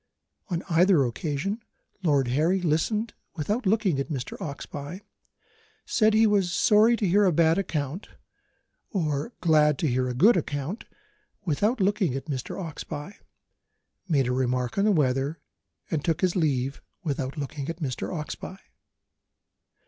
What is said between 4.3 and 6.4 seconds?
Oxbye said he